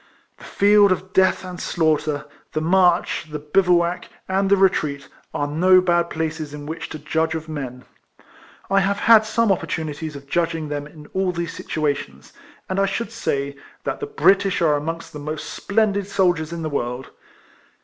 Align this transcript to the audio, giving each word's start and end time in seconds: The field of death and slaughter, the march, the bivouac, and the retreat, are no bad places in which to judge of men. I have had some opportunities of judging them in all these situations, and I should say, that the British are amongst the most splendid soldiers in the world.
The 0.39 0.45
field 0.45 0.91
of 0.91 1.13
death 1.13 1.45
and 1.45 1.61
slaughter, 1.61 2.25
the 2.53 2.59
march, 2.59 3.27
the 3.29 3.37
bivouac, 3.37 4.09
and 4.27 4.49
the 4.49 4.57
retreat, 4.57 5.07
are 5.31 5.45
no 5.47 5.79
bad 5.79 6.09
places 6.09 6.55
in 6.55 6.65
which 6.65 6.89
to 6.89 6.97
judge 6.97 7.35
of 7.35 7.47
men. 7.47 7.85
I 8.67 8.79
have 8.79 8.97
had 9.01 9.25
some 9.25 9.51
opportunities 9.51 10.15
of 10.15 10.25
judging 10.25 10.69
them 10.69 10.87
in 10.87 11.05
all 11.13 11.31
these 11.31 11.53
situations, 11.53 12.33
and 12.67 12.79
I 12.79 12.87
should 12.87 13.11
say, 13.11 13.55
that 13.83 13.99
the 13.99 14.07
British 14.07 14.59
are 14.59 14.73
amongst 14.75 15.13
the 15.13 15.19
most 15.19 15.47
splendid 15.53 16.07
soldiers 16.07 16.51
in 16.51 16.63
the 16.63 16.69
world. 16.71 17.11